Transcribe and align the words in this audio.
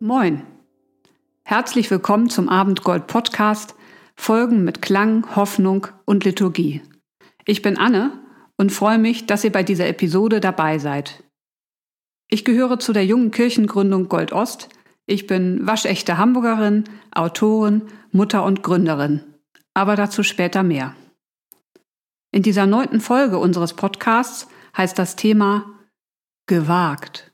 Moin. 0.00 0.42
Herzlich 1.44 1.88
willkommen 1.88 2.28
zum 2.28 2.48
Abendgold 2.48 3.06
Podcast, 3.06 3.76
Folgen 4.16 4.64
mit 4.64 4.82
Klang, 4.82 5.36
Hoffnung 5.36 5.86
und 6.04 6.24
Liturgie. 6.24 6.82
Ich 7.44 7.62
bin 7.62 7.78
Anne 7.78 8.12
und 8.56 8.72
freue 8.72 8.98
mich, 8.98 9.26
dass 9.26 9.44
ihr 9.44 9.52
bei 9.52 9.62
dieser 9.62 9.86
Episode 9.86 10.40
dabei 10.40 10.78
seid. 10.78 11.22
Ich 12.28 12.44
gehöre 12.44 12.80
zu 12.80 12.92
der 12.92 13.06
jungen 13.06 13.30
Kirchengründung 13.30 14.08
Gold 14.08 14.32
Ost. 14.32 14.68
Ich 15.06 15.28
bin 15.28 15.64
waschechte 15.64 16.18
Hamburgerin, 16.18 16.84
Autorin, 17.12 17.82
Mutter 18.10 18.44
und 18.44 18.64
Gründerin. 18.64 19.20
Aber 19.74 19.94
dazu 19.94 20.24
später 20.24 20.64
mehr. 20.64 20.96
In 22.32 22.42
dieser 22.42 22.66
neunten 22.66 23.00
Folge 23.00 23.38
unseres 23.38 23.74
Podcasts 23.74 24.48
heißt 24.76 24.98
das 24.98 25.14
Thema 25.14 25.66
gewagt. 26.46 27.33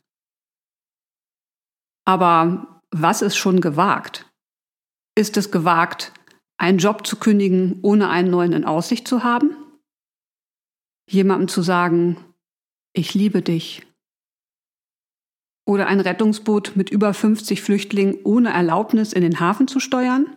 Aber 2.10 2.82
was 2.90 3.22
ist 3.22 3.36
schon 3.36 3.60
gewagt? 3.60 4.28
Ist 5.16 5.36
es 5.36 5.52
gewagt, 5.52 6.12
einen 6.58 6.78
Job 6.78 7.06
zu 7.06 7.14
kündigen, 7.20 7.78
ohne 7.82 8.08
einen 8.08 8.32
neuen 8.32 8.52
in 8.52 8.64
Aussicht 8.64 9.06
zu 9.06 9.22
haben? 9.22 9.54
Jemandem 11.08 11.46
zu 11.46 11.62
sagen, 11.62 12.16
ich 12.94 13.14
liebe 13.14 13.42
dich. 13.42 13.86
Oder 15.68 15.86
ein 15.86 16.00
Rettungsboot 16.00 16.72
mit 16.74 16.90
über 16.90 17.14
50 17.14 17.62
Flüchtlingen 17.62 18.18
ohne 18.24 18.50
Erlaubnis 18.52 19.12
in 19.12 19.22
den 19.22 19.38
Hafen 19.38 19.68
zu 19.68 19.78
steuern? 19.78 20.36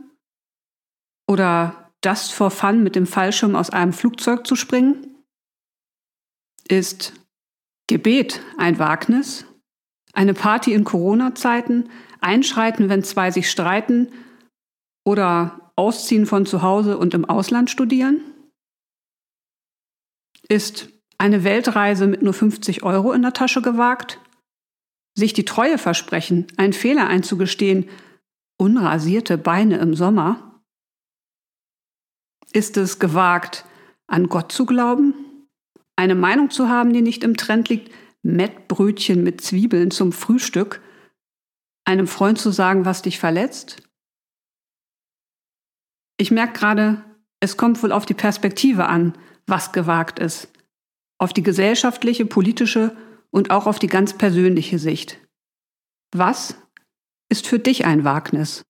Oder 1.27 1.91
just 2.05 2.33
for 2.33 2.52
fun 2.52 2.83
mit 2.83 2.95
dem 2.95 3.08
Fallschirm 3.08 3.55
aus 3.55 3.71
einem 3.71 3.93
Flugzeug 3.93 4.45
zu 4.45 4.55
springen? 4.55 5.23
Ist 6.67 7.13
Gebet 7.87 8.41
ein 8.59 8.77
Wagnis? 8.77 9.47
Eine 10.14 10.33
Party 10.33 10.73
in 10.73 10.83
Corona-Zeiten, 10.83 11.89
einschreiten, 12.22 12.88
wenn 12.88 13.03
zwei 13.03 13.31
sich 13.31 13.50
streiten 13.50 14.11
oder 15.03 15.72
ausziehen 15.75 16.25
von 16.25 16.45
zu 16.45 16.61
Hause 16.61 16.97
und 16.97 17.14
im 17.14 17.25
Ausland 17.25 17.70
studieren? 17.70 18.22
Ist 20.47 20.89
eine 21.17 21.44
Weltreise 21.44 22.08
mit 22.08 22.22
nur 22.22 22.33
50 22.33 22.83
Euro 22.83 23.11
in 23.11 23.21
der 23.21 23.33
Tasche 23.33 23.61
gewagt? 23.61 24.20
Sich 25.17 25.33
die 25.33 25.45
Treue 25.45 25.77
versprechen, 25.77 26.48
einen 26.58 26.73
Fehler 26.73 27.08
einzugestehen, 27.08 27.89
unrasierte 28.58 29.37
Beine 29.37 29.77
im 29.77 29.95
Sommer? 29.95 30.61
Ist 32.52 32.77
es 32.77 32.99
gewagt, 32.99 33.66
an 34.08 34.27
Gott 34.27 34.52
zu 34.52 34.66
glauben? 34.66 35.14
Eine 35.95 36.16
Meinung 36.16 36.49
zu 36.49 36.70
haben, 36.70 36.93
die 36.93 37.02
nicht 37.02 37.23
im 37.23 37.37
Trend 37.37 37.70
liegt, 37.70 37.92
Mettbrötchen 38.23 39.22
mit 39.23 39.42
Zwiebeln 39.42 39.92
zum 39.92 40.11
Frühstück, 40.11 40.82
einem 41.86 42.08
Freund 42.08 42.39
zu 42.39 42.52
sagen, 42.52 42.86
was 42.86 43.02
dich 43.02 43.20
verletzt? 43.20 43.84
Ich 46.17 46.32
merke 46.32 46.54
gerade, 46.54 47.04
es 47.42 47.58
kommt 47.58 47.84
wohl 47.84 47.92
auf 47.92 48.06
die 48.06 48.14
Perspektive 48.14 48.88
an, 48.88 49.17
was 49.45 49.73
gewagt 49.73 50.20
ist. 50.20 50.48
Auf 51.17 51.34
die 51.34 51.44
gesellschaftliche, 51.44 52.26
politische 52.26 52.95
und 53.30 53.52
auch 53.52 53.67
auf 53.67 53.80
die 53.80 53.88
ganz 53.88 54.17
persönliche 54.17 54.80
Sicht. 54.80 55.20
Was 56.14 56.55
ist 57.30 57.48
für 57.48 57.60
dich 57.60 57.86
ein 57.86 58.05
Wagnis? 58.05 58.64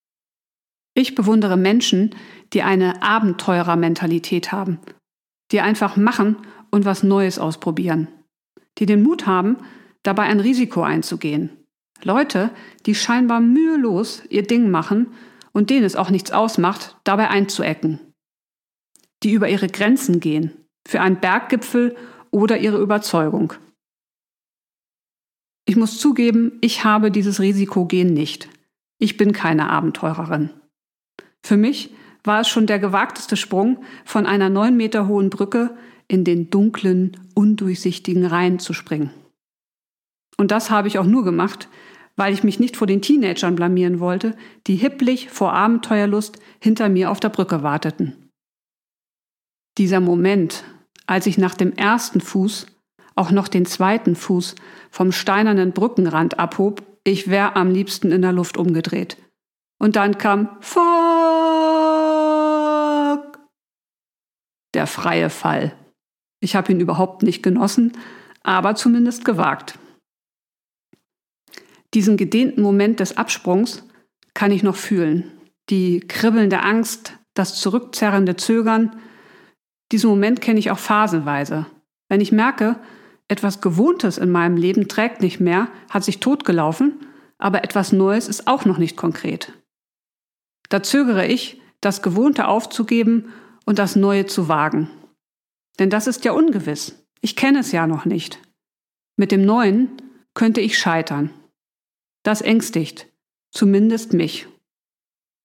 Ich 0.96 1.14
bewundere 1.14 1.58
Menschen, 1.58 2.16
die 2.54 2.64
eine 2.64 3.04
Abenteurermentalität 3.04 4.52
haben, 4.52 4.80
die 5.52 5.62
einfach 5.62 5.96
machen 5.96 6.38
und 6.72 6.86
was 6.86 7.04
Neues 7.04 7.38
ausprobieren 7.38 8.08
die 8.78 8.86
den 8.86 9.04
Mut 9.04 9.26
haben, 9.26 9.58
dabei 10.04 10.24
ein 10.24 10.40
Risiko 10.40 10.82
einzugehen. 10.82 11.50
Leute, 12.04 12.52
die 12.86 12.96
scheinbar 12.96 13.40
mühelos 13.40 14.24
ihr 14.30 14.44
Ding 14.44 14.70
machen 14.70 15.08
und 15.52 15.70
denen 15.70 15.86
es 15.86 15.96
auch 15.96 16.10
nichts 16.10 16.32
ausmacht, 16.32 16.98
dabei 17.04 17.30
einzuecken. 17.30 18.00
Die 19.24 19.32
über 19.32 19.48
ihre 19.48 19.68
Grenzen 19.68 20.20
gehen, 20.20 20.52
für 20.88 21.02
einen 21.02 21.20
Berggipfel 21.20 21.96
oder 22.32 22.58
ihre 22.58 22.82
Überzeugung. 22.82 23.54
Ich 25.66 25.78
muss 25.78 25.98
zugeben, 25.98 26.58
ich 26.62 26.84
habe 26.84 27.10
dieses 27.10 27.40
Risikogehen 27.40 28.14
nicht. 28.14 28.50
Ich 29.00 29.16
bin 29.16 29.32
keine 29.32 29.70
Abenteurerin. 29.70 30.50
Für 31.42 31.56
mich 31.56 31.94
war 32.24 32.42
es 32.42 32.50
schon 32.50 32.68
der 32.68 32.80
gewagteste 32.80 33.38
Sprung 33.38 33.84
von 34.06 34.26
einer 34.26 34.50
neun 34.50 34.76
Meter 34.76 35.08
hohen 35.08 35.30
Brücke 35.30 35.78
in 36.08 36.24
den 36.24 36.50
dunklen, 36.50 37.18
undurchsichtigen 37.34 38.26
Rhein 38.26 38.60
zu 38.60 38.74
springen. 38.74 39.12
Und 40.38 40.52
das 40.52 40.70
habe 40.70 40.88
ich 40.88 41.00
auch 41.00 41.06
nur 41.06 41.24
gemacht, 41.24 41.68
weil 42.16 42.34
ich 42.34 42.44
mich 42.44 42.60
nicht 42.60 42.78
vor 42.78 42.88
den 42.88 43.02
Teenagern 43.02 43.56
blamieren 43.56 44.00
wollte, 44.00 44.36
die 44.68 44.76
hipplich 44.76 45.30
vor 45.30 45.54
Abenteuerlust 45.54 46.38
hinter 46.60 46.90
mir 46.90 47.10
auf 47.12 47.20
der 47.20 47.30
Brücke 47.30 47.64
warteten. 47.64 48.30
Dieser 49.78 50.00
Moment, 50.00 50.64
als 51.08 51.26
ich 51.26 51.38
nach 51.38 51.56
dem 51.56 51.74
ersten 51.74 52.22
Fuß 52.22 52.68
auch 53.16 53.32
noch 53.32 53.48
den 53.48 53.66
zweiten 53.66 54.16
Fuß 54.16 54.56
vom 54.92 55.12
steinernen 55.12 55.72
Brückenrand 55.72 56.40
abhob, 56.40 56.84
ich 57.04 57.28
wäre 57.30 57.56
am 57.56 57.70
liebsten 57.72 58.12
in 58.12 58.22
der 58.22 58.32
Luft 58.32 58.58
umgedreht. 58.58 59.18
Und 59.80 59.96
dann 59.96 60.18
kam 60.18 60.58
Fuck! 60.62 60.84
Der 64.74 64.88
freie 64.88 65.30
Fall. 65.30 65.76
Ich 66.44 66.58
habe 66.58 66.74
ihn 66.74 66.82
überhaupt 66.82 67.24
nicht 67.24 67.42
genossen, 67.42 67.94
aber 68.42 68.76
zumindest 68.76 69.24
gewagt. 69.24 69.80
Diesen 71.94 72.18
gedehnten 72.18 72.62
Moment 72.62 73.00
des 73.00 73.16
Absprungs 73.16 73.88
kann 74.34 74.52
ich 74.52 74.62
noch 74.62 74.76
fühlen. 74.76 75.32
Die 75.70 76.02
kribbelnde 76.02 76.62
Angst, 76.62 77.18
das 77.34 77.62
zurückzerrende 77.62 78.36
Zögern. 78.36 78.94
Diesen 79.94 80.10
Moment 80.10 80.42
kenne 80.42 80.60
ich 80.60 80.70
auch 80.70 80.80
phasenweise. 80.80 81.66
Wenn 82.10 82.20
ich 82.20 82.34
merke, 82.34 82.78
etwas 83.30 83.62
Gewohntes 83.62 84.18
in 84.18 84.30
meinem 84.30 84.58
Leben 84.58 84.90
trägt 84.90 85.22
nicht 85.22 85.40
mehr, 85.40 85.70
hat 85.90 86.04
sich 86.04 86.20
totgelaufen, 86.20 87.08
aber 87.38 87.64
etwas 87.64 87.94
Neues 87.94 88.28
ist 88.28 88.48
auch 88.48 88.66
noch 88.66 88.80
nicht 88.80 88.98
konkret. 88.98 89.54
Da 90.68 90.84
zögere 90.84 91.26
ich, 91.26 91.62
das 91.80 92.02
Gewohnte 92.02 92.50
aufzugeben 92.50 93.32
und 93.66 93.80
das 93.80 93.96
Neue 93.96 94.26
zu 94.26 94.50
wagen. 94.50 94.90
Denn 95.80 95.90
das 95.90 96.08
ist 96.08 96.26
ja 96.26 96.32
ungewiss. 96.32 97.04
Ich 97.22 97.36
kenne 97.36 97.60
es 97.60 97.72
ja 97.72 97.88
noch 97.88 98.06
nicht. 98.06 98.40
Mit 99.18 99.32
dem 99.32 99.46
Neuen 99.46 99.90
könnte 100.34 100.62
ich 100.62 100.78
scheitern. 100.78 101.32
Das 102.24 102.42
ängstigt, 102.42 103.08
zumindest 103.52 104.14
mich. 104.14 104.48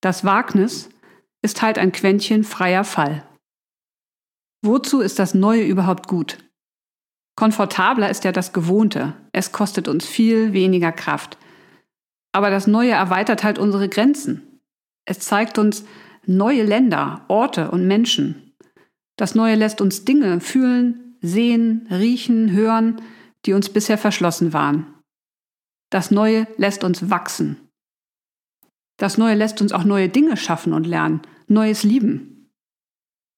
Das 0.00 0.24
Wagnis 0.24 0.90
ist 1.42 1.62
halt 1.62 1.78
ein 1.78 1.92
Quäntchen 1.92 2.44
freier 2.44 2.84
Fall. 2.84 3.26
Wozu 4.62 5.00
ist 5.00 5.18
das 5.18 5.34
Neue 5.34 5.64
überhaupt 5.64 6.08
gut? 6.08 6.38
Komfortabler 7.36 8.10
ist 8.10 8.24
ja 8.24 8.32
das 8.32 8.52
Gewohnte. 8.52 9.14
Es 9.32 9.52
kostet 9.52 9.86
uns 9.86 10.04
viel 10.06 10.52
weniger 10.52 10.90
Kraft. 10.90 11.38
Aber 12.32 12.50
das 12.50 12.66
Neue 12.66 12.90
erweitert 12.90 13.44
halt 13.44 13.58
unsere 13.58 13.88
Grenzen. 13.88 14.60
Es 15.04 15.20
zeigt 15.20 15.58
uns 15.58 15.84
neue 16.26 16.64
Länder, 16.64 17.24
Orte 17.28 17.70
und 17.70 17.86
Menschen. 17.86 18.47
Das 19.18 19.34
Neue 19.34 19.56
lässt 19.56 19.80
uns 19.80 20.04
Dinge 20.04 20.40
fühlen, 20.40 21.16
sehen, 21.20 21.88
riechen, 21.90 22.52
hören, 22.52 23.02
die 23.44 23.52
uns 23.52 23.68
bisher 23.68 23.98
verschlossen 23.98 24.52
waren. 24.52 24.86
Das 25.90 26.10
Neue 26.12 26.46
lässt 26.56 26.84
uns 26.84 27.10
wachsen. 27.10 27.68
Das 28.96 29.18
Neue 29.18 29.34
lässt 29.34 29.60
uns 29.60 29.72
auch 29.72 29.84
neue 29.84 30.08
Dinge 30.08 30.36
schaffen 30.36 30.72
und 30.72 30.86
lernen, 30.86 31.22
Neues 31.48 31.82
lieben. 31.82 32.50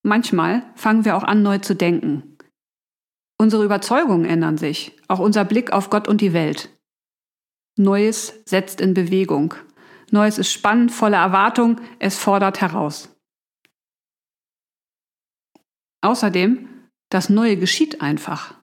Manchmal 0.02 0.64
fangen 0.74 1.04
wir 1.04 1.16
auch 1.16 1.22
an, 1.22 1.42
neu 1.42 1.58
zu 1.58 1.74
denken. 1.74 2.36
Unsere 3.38 3.64
Überzeugungen 3.64 4.26
ändern 4.26 4.58
sich, 4.58 4.98
auch 5.08 5.18
unser 5.18 5.44
Blick 5.44 5.72
auf 5.72 5.88
Gott 5.88 6.08
und 6.08 6.20
die 6.20 6.34
Welt. 6.34 6.68
Neues 7.76 8.34
setzt 8.44 8.82
in 8.82 8.92
Bewegung. 8.92 9.54
Neues 10.10 10.36
ist 10.36 10.52
spannend, 10.52 10.92
voller 10.92 11.18
Erwartung, 11.18 11.80
es 12.00 12.18
fordert 12.18 12.60
heraus. 12.60 13.09
Außerdem, 16.02 16.69
das 17.11 17.29
Neue 17.29 17.56
geschieht 17.56 18.00
einfach. 18.00 18.55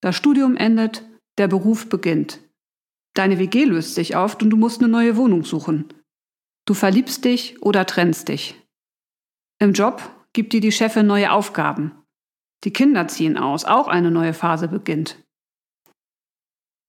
Das 0.00 0.16
Studium 0.16 0.56
endet, 0.56 1.04
der 1.38 1.48
Beruf 1.48 1.88
beginnt. 1.88 2.40
Deine 3.14 3.38
WG 3.38 3.64
löst 3.64 3.94
sich 3.94 4.16
auf 4.16 4.40
und 4.40 4.50
du 4.50 4.56
musst 4.56 4.80
eine 4.80 4.88
neue 4.88 5.16
Wohnung 5.16 5.44
suchen. 5.44 5.92
Du 6.66 6.74
verliebst 6.74 7.24
dich 7.24 7.60
oder 7.62 7.86
trennst 7.86 8.28
dich. 8.28 8.54
Im 9.58 9.72
Job 9.72 10.02
gibt 10.32 10.52
dir 10.52 10.60
die 10.60 10.72
Chefin 10.72 11.06
neue 11.06 11.32
Aufgaben. 11.32 11.92
Die 12.64 12.72
Kinder 12.72 13.08
ziehen 13.08 13.36
aus, 13.36 13.64
auch 13.64 13.88
eine 13.88 14.10
neue 14.10 14.34
Phase 14.34 14.68
beginnt. 14.68 15.22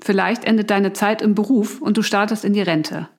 Vielleicht 0.01 0.45
endet 0.45 0.69
deine 0.69 0.93
Zeit 0.93 1.21
im 1.21 1.35
Beruf 1.35 1.81
und 1.81 1.97
du 1.97 2.01
startest 2.01 2.45
in 2.45 2.53
die 2.53 2.61
Rente. 2.61 3.09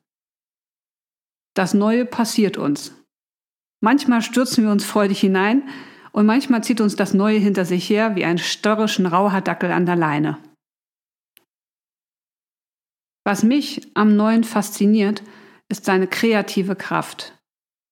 Das 1.55 1.75
Neue 1.75 2.07
passiert 2.07 2.57
uns. 2.57 2.95
Manchmal 3.81 4.23
stürzen 4.23 4.65
wir 4.65 4.73
uns 4.73 4.85
freudig 4.85 5.21
hinein, 5.21 5.69
und 6.13 6.27
manchmal 6.27 6.63
zieht 6.63 6.81
uns 6.81 6.95
das 6.95 7.15
Neue 7.15 7.39
hinter 7.39 7.65
sich 7.65 7.89
her 7.89 8.15
wie 8.15 8.25
ein 8.25 8.39
störrischen 8.39 9.07
Rauhardackel 9.07 9.73
an 9.73 9.87
der 9.87 9.97
Leine. 9.97 10.39
Was 13.25 13.43
mich 13.43 13.89
am 13.95 14.17
Neuen 14.17 14.45
fasziniert, 14.45 15.23
ist 15.69 15.85
seine 15.85 16.07
kreative 16.07 16.77
Kraft. 16.77 17.39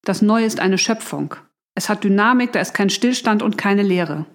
Das 0.04 0.22
Neue 0.22 0.44
ist 0.44 0.60
eine 0.60 0.78
Schöpfung. 0.78 1.34
Es 1.74 1.88
hat 1.88 2.04
Dynamik, 2.04 2.52
da 2.52 2.60
ist 2.60 2.74
kein 2.74 2.90
Stillstand 2.90 3.42
und 3.42 3.56
keine 3.56 3.82
Leere. 3.82 4.26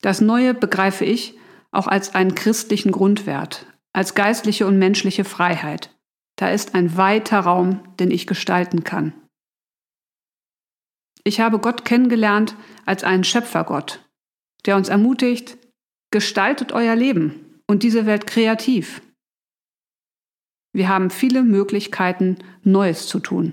Das 0.00 0.20
Neue 0.20 0.54
begreife 0.54 1.04
ich 1.04 1.36
auch 1.72 1.86
als 1.86 2.14
einen 2.14 2.34
christlichen 2.34 2.90
Grundwert, 2.90 3.66
als 3.92 4.14
geistliche 4.14 4.66
und 4.66 4.78
menschliche 4.78 5.24
Freiheit. 5.24 5.94
Da 6.36 6.50
ist 6.50 6.74
ein 6.74 6.96
weiter 6.96 7.40
Raum, 7.40 7.80
den 7.98 8.10
ich 8.10 8.26
gestalten 8.26 8.82
kann. 8.82 9.12
Ich 11.24 11.40
habe 11.40 11.58
Gott 11.58 11.84
kennengelernt 11.84 12.54
als 12.86 13.04
einen 13.04 13.24
Schöpfergott, 13.24 14.00
der 14.66 14.76
uns 14.76 14.88
ermutigt, 14.88 15.58
gestaltet 16.10 16.72
euer 16.72 16.96
Leben 16.96 17.60
und 17.66 17.82
diese 17.82 18.06
Welt 18.06 18.26
kreativ. 18.26 19.02
Wir 20.72 20.88
haben 20.88 21.10
viele 21.10 21.42
Möglichkeiten, 21.42 22.38
Neues 22.62 23.06
zu 23.06 23.18
tun. 23.18 23.52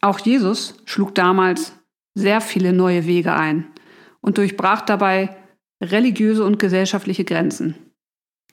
Auch 0.00 0.18
Jesus 0.20 0.80
schlug 0.84 1.14
damals 1.14 1.72
sehr 2.14 2.40
viele 2.40 2.72
neue 2.72 3.06
Wege 3.06 3.34
ein 3.34 3.70
und 4.20 4.38
durchbrach 4.38 4.82
dabei 4.82 5.36
religiöse 5.82 6.44
und 6.44 6.58
gesellschaftliche 6.58 7.24
Grenzen. 7.24 7.74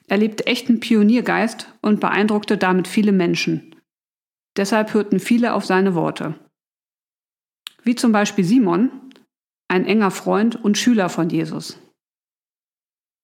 Er 0.08 0.18
lebte 0.18 0.46
echten 0.46 0.80
Pioniergeist 0.80 1.74
und 1.82 2.00
beeindruckte 2.00 2.58
damit 2.58 2.88
viele 2.88 3.12
Menschen. 3.12 3.76
Deshalb 4.56 4.94
hörten 4.94 5.20
viele 5.20 5.54
auf 5.54 5.66
seine 5.66 5.96
Worte. 5.96 6.36
Wie 7.86 7.96
zum 7.96 8.12
Beispiel 8.12 8.44
Simon, 8.44 8.90
ein 9.70 9.86
enger 9.86 10.12
Freund 10.12 10.56
und 10.56 10.78
Schüler 10.78 11.08
von 11.08 11.30
Jesus. 11.30 11.80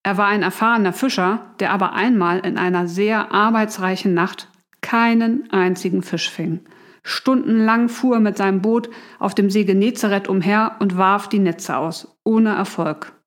Er 0.04 0.18
war 0.18 0.28
ein 0.28 0.44
erfahrener 0.44 0.94
Fischer, 0.94 1.54
der 1.60 1.72
aber 1.72 1.94
einmal 1.94 2.40
in 2.40 2.58
einer 2.58 2.88
sehr 2.88 3.32
arbeitsreichen 3.32 4.14
Nacht 4.14 4.50
keinen 4.82 5.52
einzigen 5.52 6.04
Fisch 6.04 6.30
fing. 6.30 6.62
Stundenlang 7.04 7.90
fuhr 7.90 8.16
er 8.16 8.20
mit 8.20 8.38
seinem 8.38 8.62
Boot 8.62 8.90
auf 9.20 9.34
dem 9.34 9.50
See 9.50 9.64
Genezareth 9.64 10.28
umher 10.28 10.78
und 10.80 10.98
warf 10.98 11.28
die 11.28 11.40
Netze 11.40 11.78
aus, 11.78 12.16
ohne 12.24 12.56
Erfolg. 12.56 13.20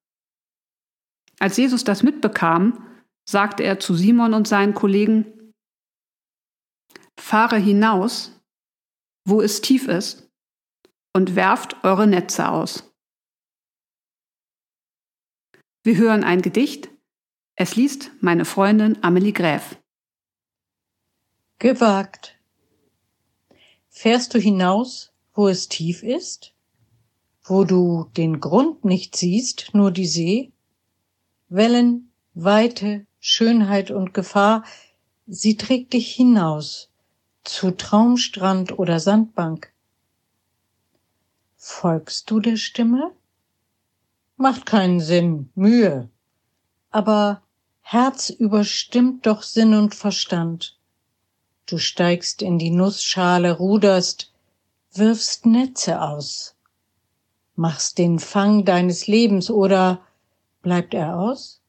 Als 1.40 1.56
Jesus 1.56 1.82
das 1.82 2.02
mitbekam, 2.04 2.86
sagte 3.28 3.64
er 3.64 3.80
zu 3.80 3.94
Simon 3.94 4.34
und 4.34 4.46
seinen 4.46 4.74
Kollegen, 4.74 5.26
Fahre 7.18 7.56
hinaus, 7.56 8.40
wo 9.26 9.40
es 9.40 9.60
tief 9.60 9.88
ist, 9.88 10.23
und 11.14 11.36
werft 11.36 11.82
eure 11.84 12.06
Netze 12.06 12.48
aus. 12.48 12.92
Wir 15.82 15.96
hören 15.96 16.24
ein 16.24 16.42
Gedicht. 16.42 16.90
Es 17.56 17.76
liest 17.76 18.10
meine 18.20 18.44
Freundin 18.44 19.02
Amelie 19.02 19.32
Gräf. 19.32 19.78
Gewagt. 21.58 22.38
Fährst 23.88 24.34
du 24.34 24.38
hinaus, 24.38 25.12
wo 25.34 25.46
es 25.46 25.68
tief 25.68 26.02
ist? 26.02 26.52
Wo 27.44 27.64
du 27.64 28.10
den 28.16 28.40
Grund 28.40 28.84
nicht 28.84 29.14
siehst, 29.14 29.70
nur 29.72 29.92
die 29.92 30.06
See? 30.06 30.52
Wellen, 31.48 32.10
Weite, 32.32 33.06
Schönheit 33.20 33.90
und 33.90 34.14
Gefahr, 34.14 34.64
sie 35.26 35.56
trägt 35.56 35.92
dich 35.92 36.12
hinaus 36.12 36.90
zu 37.44 37.70
Traumstrand 37.70 38.78
oder 38.78 38.98
Sandbank. 38.98 39.73
Folgst 41.66 42.30
du 42.30 42.40
der 42.40 42.58
Stimme? 42.58 43.12
Macht 44.36 44.66
keinen 44.66 45.00
Sinn, 45.00 45.48
Mühe. 45.54 46.10
Aber 46.90 47.40
Herz 47.80 48.28
überstimmt 48.28 49.24
doch 49.24 49.42
Sinn 49.42 49.72
und 49.72 49.94
Verstand. 49.94 50.78
Du 51.64 51.78
steigst 51.78 52.42
in 52.42 52.58
die 52.58 52.70
Nussschale, 52.70 53.56
ruderst, 53.56 54.30
wirfst 54.92 55.46
Netze 55.46 56.02
aus, 56.02 56.54
machst 57.56 57.96
den 57.96 58.18
Fang 58.18 58.66
deines 58.66 59.06
Lebens 59.06 59.48
oder 59.50 60.06
Bleibt 60.60 60.92
er 60.92 61.18
aus? 61.18 61.62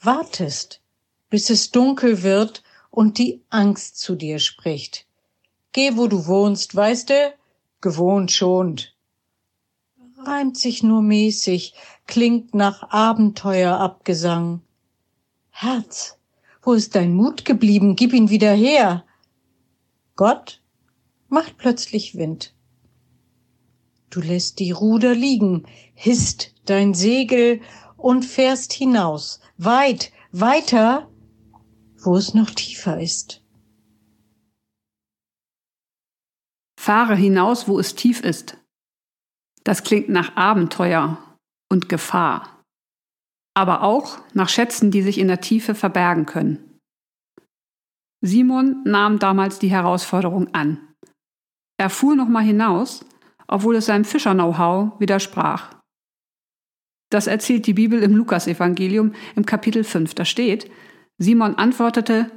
Wartest, 0.00 0.80
bis 1.30 1.48
es 1.48 1.70
dunkel 1.70 2.24
wird 2.24 2.64
und 2.90 3.18
die 3.18 3.40
Angst 3.50 4.00
zu 4.00 4.16
dir 4.16 4.40
spricht. 4.40 5.06
Geh, 5.70 5.96
wo 5.96 6.08
du 6.08 6.26
wohnst, 6.26 6.74
weißt 6.74 7.10
du? 7.10 7.34
Gewohnt 7.84 8.32
schont. 8.32 8.96
Reimt 10.16 10.56
sich 10.56 10.82
nur 10.82 11.02
mäßig, 11.02 11.74
klingt 12.06 12.54
nach 12.54 12.88
Abenteuerabgesang. 12.88 14.62
Herz, 15.50 16.16
wo 16.62 16.72
ist 16.72 16.94
dein 16.94 17.14
Mut 17.14 17.44
geblieben? 17.44 17.94
Gib 17.94 18.14
ihn 18.14 18.30
wieder 18.30 18.54
her. 18.54 19.04
Gott 20.16 20.62
macht 21.28 21.58
plötzlich 21.58 22.16
Wind. 22.16 22.54
Du 24.08 24.22
lässt 24.22 24.60
die 24.60 24.70
Ruder 24.70 25.14
liegen, 25.14 25.66
hisst 25.92 26.54
dein 26.64 26.94
Segel 26.94 27.60
und 27.98 28.24
fährst 28.24 28.72
hinaus, 28.72 29.40
weit, 29.58 30.10
weiter, 30.32 31.10
wo 32.02 32.16
es 32.16 32.32
noch 32.32 32.48
tiefer 32.48 32.98
ist. 32.98 33.43
Fahre 36.84 37.14
hinaus, 37.14 37.66
wo 37.66 37.78
es 37.78 37.94
tief 37.94 38.20
ist. 38.20 38.58
Das 39.64 39.84
klingt 39.84 40.10
nach 40.10 40.36
Abenteuer 40.36 41.16
und 41.72 41.88
Gefahr, 41.88 42.62
aber 43.54 43.82
auch 43.82 44.18
nach 44.34 44.50
Schätzen, 44.50 44.90
die 44.90 45.00
sich 45.00 45.16
in 45.16 45.28
der 45.28 45.40
Tiefe 45.40 45.74
verbergen 45.74 46.26
können. 46.26 46.78
Simon 48.20 48.82
nahm 48.84 49.18
damals 49.18 49.58
die 49.58 49.70
Herausforderung 49.70 50.52
an. 50.52 50.94
Er 51.78 51.88
fuhr 51.88 52.16
nochmal 52.16 52.44
hinaus, 52.44 53.06
obwohl 53.48 53.76
es 53.76 53.86
seinem 53.86 54.04
Fischer-Know-how 54.04 55.00
widersprach. 55.00 55.74
Das 57.10 57.26
erzählt 57.26 57.66
die 57.66 57.72
Bibel 57.72 58.02
im 58.02 58.14
Lukasevangelium 58.14 59.14
im 59.36 59.46
Kapitel 59.46 59.84
5. 59.84 60.14
Da 60.14 60.26
steht, 60.26 60.70
Simon 61.16 61.54
antwortete, 61.54 62.30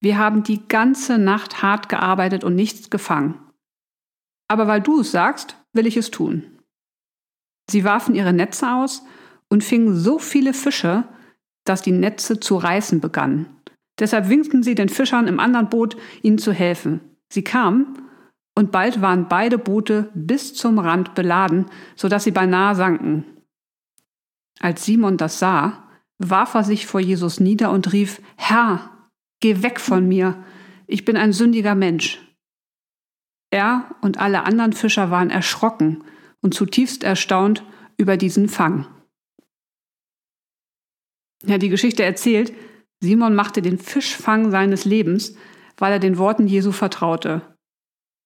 wir 0.00 0.16
haben 0.16 0.44
die 0.44 0.66
ganze 0.66 1.18
Nacht 1.18 1.60
hart 1.60 1.90
gearbeitet 1.90 2.42
und 2.42 2.54
nichts 2.54 2.88
gefangen. 2.88 3.49
Aber 4.50 4.66
weil 4.66 4.80
du 4.80 5.00
es 5.00 5.12
sagst, 5.12 5.56
will 5.72 5.86
ich 5.86 5.96
es 5.96 6.10
tun. 6.10 6.42
Sie 7.70 7.84
warfen 7.84 8.16
ihre 8.16 8.32
Netze 8.32 8.68
aus 8.68 9.04
und 9.48 9.62
fingen 9.62 9.94
so 9.94 10.18
viele 10.18 10.54
Fische, 10.54 11.04
dass 11.64 11.82
die 11.82 11.92
Netze 11.92 12.40
zu 12.40 12.56
reißen 12.56 13.00
begannen. 13.00 13.46
Deshalb 14.00 14.28
winkten 14.28 14.64
sie 14.64 14.74
den 14.74 14.88
Fischern 14.88 15.28
im 15.28 15.38
anderen 15.38 15.68
Boot, 15.68 15.96
ihnen 16.22 16.38
zu 16.38 16.52
helfen. 16.52 17.00
Sie 17.32 17.44
kamen, 17.44 18.08
und 18.56 18.72
bald 18.72 19.00
waren 19.00 19.28
beide 19.28 19.56
Boote 19.56 20.10
bis 20.14 20.52
zum 20.52 20.80
Rand 20.80 21.14
beladen, 21.14 21.66
so 21.94 22.08
dass 22.08 22.24
sie 22.24 22.32
beinahe 22.32 22.74
sanken. 22.74 23.24
Als 24.58 24.84
Simon 24.84 25.16
das 25.16 25.38
sah, 25.38 25.84
warf 26.18 26.54
er 26.54 26.64
sich 26.64 26.88
vor 26.88 26.98
Jesus 26.98 27.38
nieder 27.38 27.70
und 27.70 27.92
rief, 27.92 28.20
Herr, 28.36 28.90
geh 29.38 29.62
weg 29.62 29.78
von 29.78 30.08
mir, 30.08 30.42
ich 30.88 31.04
bin 31.04 31.16
ein 31.16 31.32
sündiger 31.32 31.76
Mensch. 31.76 32.20
Er 33.50 33.94
und 34.00 34.18
alle 34.18 34.44
anderen 34.44 34.72
Fischer 34.72 35.10
waren 35.10 35.30
erschrocken 35.30 36.04
und 36.40 36.54
zutiefst 36.54 37.04
erstaunt 37.04 37.64
über 37.96 38.16
diesen 38.16 38.48
Fang. 38.48 38.86
Ja, 41.44 41.58
die 41.58 41.68
Geschichte 41.68 42.04
erzählt, 42.04 42.52
Simon 43.00 43.34
machte 43.34 43.62
den 43.62 43.78
Fischfang 43.78 44.50
seines 44.50 44.84
Lebens, 44.84 45.34
weil 45.78 45.92
er 45.92 45.98
den 45.98 46.18
Worten 46.18 46.46
Jesu 46.46 46.70
vertraute 46.72 47.42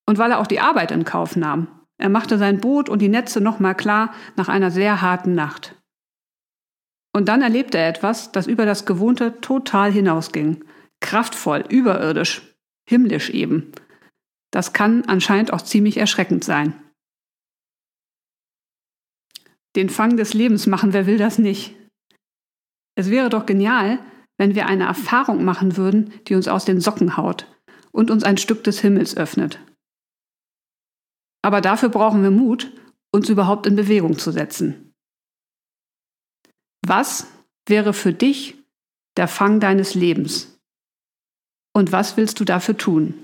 und 0.06 0.18
weil 0.18 0.32
er 0.32 0.40
auch 0.40 0.46
die 0.46 0.60
Arbeit 0.60 0.90
in 0.90 1.04
Kauf 1.04 1.36
nahm. 1.36 1.68
Er 1.96 2.08
machte 2.08 2.38
sein 2.38 2.60
Boot 2.60 2.88
und 2.88 3.00
die 3.00 3.08
Netze 3.08 3.40
nochmal 3.40 3.76
klar 3.76 4.12
nach 4.36 4.48
einer 4.48 4.70
sehr 4.70 5.00
harten 5.00 5.34
Nacht. 5.34 5.76
Und 7.14 7.28
dann 7.28 7.42
erlebte 7.42 7.78
er 7.78 7.88
etwas, 7.88 8.32
das 8.32 8.48
über 8.48 8.66
das 8.66 8.86
Gewohnte 8.86 9.40
total 9.40 9.92
hinausging. 9.92 10.64
Kraftvoll, 11.00 11.64
überirdisch, 11.68 12.56
himmlisch 12.88 13.30
eben. 13.30 13.70
Das 14.54 14.72
kann 14.72 15.04
anscheinend 15.06 15.52
auch 15.52 15.62
ziemlich 15.62 15.96
erschreckend 15.96 16.44
sein. 16.44 16.80
Den 19.74 19.90
Fang 19.90 20.16
des 20.16 20.32
Lebens 20.32 20.68
machen, 20.68 20.92
wer 20.92 21.08
will 21.08 21.18
das 21.18 21.38
nicht? 21.38 21.74
Es 22.94 23.10
wäre 23.10 23.30
doch 23.30 23.46
genial, 23.46 23.98
wenn 24.38 24.54
wir 24.54 24.66
eine 24.66 24.84
Erfahrung 24.84 25.44
machen 25.44 25.76
würden, 25.76 26.12
die 26.28 26.36
uns 26.36 26.46
aus 26.46 26.64
den 26.64 26.80
Socken 26.80 27.16
haut 27.16 27.52
und 27.90 28.12
uns 28.12 28.22
ein 28.22 28.36
Stück 28.36 28.62
des 28.62 28.78
Himmels 28.78 29.16
öffnet. 29.16 29.58
Aber 31.42 31.60
dafür 31.60 31.88
brauchen 31.88 32.22
wir 32.22 32.30
Mut, 32.30 32.72
uns 33.12 33.28
überhaupt 33.28 33.66
in 33.66 33.74
Bewegung 33.74 34.20
zu 34.20 34.30
setzen. 34.30 34.94
Was 36.86 37.26
wäre 37.66 37.92
für 37.92 38.12
dich 38.12 38.56
der 39.16 39.26
Fang 39.26 39.58
deines 39.58 39.96
Lebens? 39.96 40.56
Und 41.72 41.90
was 41.90 42.16
willst 42.16 42.38
du 42.38 42.44
dafür 42.44 42.76
tun? 42.76 43.23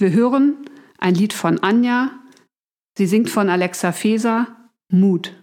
Wir 0.00 0.14
hören 0.14 0.56
ein 0.98 1.14
Lied 1.14 1.34
von 1.34 1.62
Anja. 1.62 2.10
Sie 2.96 3.04
singt 3.04 3.28
von 3.28 3.50
Alexa 3.50 3.92
Feser 3.92 4.46
Mut. 4.88 5.36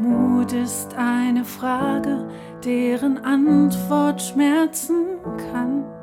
Mut 0.00 0.52
ist 0.52 0.94
eine 0.96 1.44
Frage, 1.44 2.28
deren 2.64 3.18
Antwort 3.18 4.20
schmerzen 4.20 5.20
kann. 5.52 5.93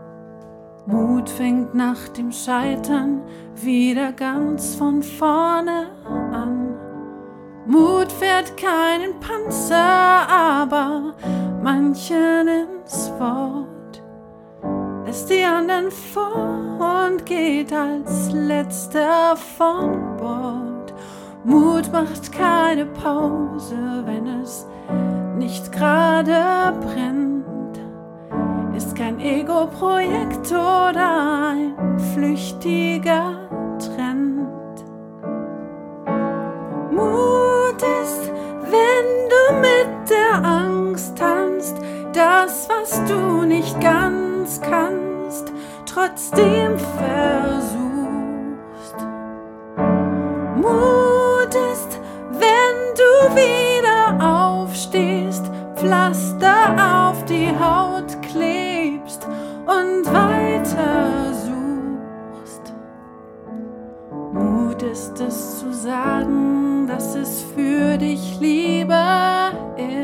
Mut 0.87 1.29
fängt 1.29 1.75
nach 1.75 2.07
dem 2.09 2.31
Scheitern 2.31 3.21
wieder 3.55 4.11
ganz 4.11 4.73
von 4.75 5.03
vorne 5.03 5.91
an. 6.05 6.75
Mut 7.67 8.11
fährt 8.11 8.57
keinen 8.57 9.19
Panzer, 9.19 9.75
aber 9.77 11.13
manchen 11.61 12.47
ins 12.47 13.11
Wort. 13.19 14.01
Lässt 15.05 15.29
die 15.29 15.43
anderen 15.43 15.91
vor 15.91 17.05
und 17.07 17.25
geht 17.27 17.71
als 17.71 18.31
letzter 18.31 19.35
von 19.35 20.17
Bord. 20.17 20.93
Mut 21.43 21.91
macht 21.91 22.31
keine 22.31 22.87
Pause, 22.87 24.03
wenn 24.05 24.25
es 24.41 24.65
nicht 25.37 25.71
gerade 25.71 26.73
brennt 26.79 27.30
ist 28.85 28.95
kein 28.95 29.19
Ego-Projekt 29.19 30.51
oder 30.51 31.51
ein 31.51 31.99
flüchtiger 32.13 33.47
Trend. 33.77 34.47
Mut 36.89 37.81
ist, 38.01 38.31
wenn 38.63 39.07
du 39.29 39.41
mit 39.59 40.09
der 40.09 40.43
Angst 40.43 41.15
tanzt, 41.15 41.75
das, 42.13 42.67
was 42.69 43.03
du 43.05 43.43
nicht 43.43 43.79
ganz 43.79 44.59
kannst, 44.61 45.53
trotzdem 45.85 46.79
versuchst. 46.97 47.75
Mut 50.55 51.53
ist, 51.71 51.99
wenn 52.31 52.77
du 52.95 53.35
wieder 53.35 54.25
aufstehst, 54.25 55.51
Pflaster 55.75 57.09
auf 57.09 57.23
die 57.25 57.49
Haut 57.49 58.20
und 59.81 60.05
weiter 60.13 61.33
suchst. 61.33 62.73
Mut 64.33 64.81
ist 64.83 65.19
es 65.19 65.59
zu 65.59 65.73
sagen, 65.73 66.87
dass 66.87 67.15
es 67.15 67.43
für 67.55 67.97
dich 67.97 68.39
lieber 68.39 69.51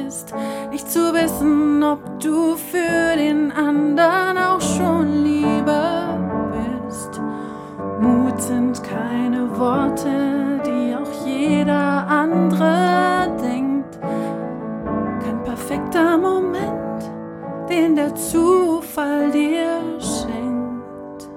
ist, 0.05 0.33
nicht 0.71 0.89
zu 0.89 1.13
wissen, 1.13 1.83
ob 1.83 2.19
du 2.19 2.55
für 2.55 3.15
den 3.17 3.51
anderen 3.51 4.37
auch 4.37 4.61
schon 4.61 5.23
lieber 5.23 6.19
bist. 6.51 7.21
Mut 8.01 8.41
sind 8.41 8.81
keine 8.83 9.57
Worte, 9.57 10.61
die 10.65 10.95
auch 10.95 11.25
jeder 11.25 12.07
andere 12.07 13.27
denkt. 13.41 13.99
Kein 15.23 15.43
perfekter 15.43 16.17
Moment 16.17 16.66
den 17.77 17.95
der 17.95 18.15
Zufall 18.15 19.31
dir 19.31 19.79
schenkt. 19.99 21.29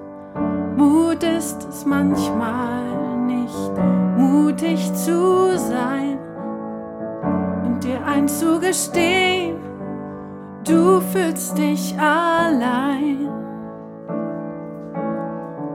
Mut 0.75 1.21
ist 1.23 1.67
es 1.69 1.85
manchmal 1.85 2.83
nicht, 3.27 3.71
mutig 4.17 4.91
zu 4.95 5.55
sein 5.57 6.17
und 7.63 7.83
dir 7.83 8.03
einzugestehen, 8.05 9.57
du 10.63 10.99
fühlst 11.11 11.57
dich 11.57 11.95
allein. 11.99 13.29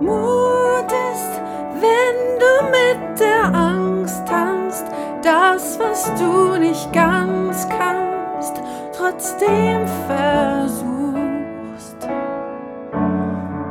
Mut 0.01 0.91
ist, 1.13 1.41
wenn 1.81 2.19
du 2.43 2.53
mit 2.77 3.21
der 3.21 3.55
Angst 3.55 4.27
tanzt, 4.27 4.87
das, 5.23 5.79
was 5.79 6.13
du 6.19 6.59
nicht 6.59 6.93
ganz 6.93 7.69
kannst 7.69 7.96
trotzdem 9.07 9.87
versuchst. 10.07 10.89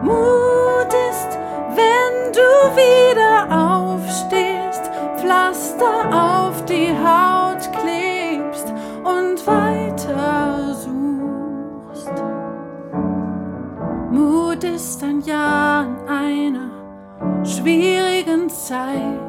Mut 0.01 0.93
ist, 1.09 1.37
wenn 1.75 2.31
du 2.31 2.49
wieder 2.75 3.47
aufstehst, 3.51 4.91
Pflaster 5.17 5.95
auf 6.11 6.63
die 6.65 6.89
Haut 6.89 7.69
klebst 7.81 8.73
und 9.03 9.45
weiter 9.45 10.73
suchst. 10.73 12.23
Mut 14.11 14.63
ist 14.63 15.03
ein 15.03 15.21
Ja 15.21 15.81
in 15.83 15.97
einer 16.07 17.45
schwierigen 17.45 18.49
Zeit, 18.49 19.19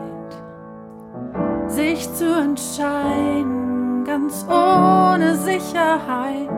sich 1.66 2.12
zu 2.14 2.32
entscheiden 2.32 3.75
ganz 4.16 4.46
ohne 4.48 5.36
Sicherheit. 5.36 6.48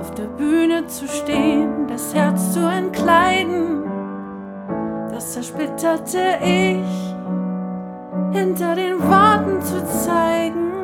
Auf 0.00 0.10
der 0.12 0.28
Bühne 0.38 0.86
zu 0.86 1.06
stehen, 1.06 1.86
das 1.88 2.14
Herz 2.14 2.54
zu 2.54 2.60
entkleiden, 2.60 3.84
das 5.10 5.34
zersplitterte 5.34 6.38
Ich 6.42 7.14
hinter 8.32 8.74
den 8.74 8.98
Worten 9.02 9.60
zu 9.60 9.84
zeigen. 9.86 10.81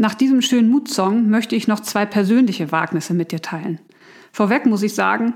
Nach 0.00 0.14
diesem 0.14 0.40
schönen 0.40 0.70
Mutsong 0.70 1.28
möchte 1.28 1.54
ich 1.54 1.68
noch 1.68 1.80
zwei 1.80 2.06
persönliche 2.06 2.72
Wagnisse 2.72 3.12
mit 3.12 3.32
dir 3.32 3.42
teilen. 3.42 3.80
Vorweg 4.32 4.64
muss 4.64 4.82
ich 4.82 4.94
sagen, 4.94 5.34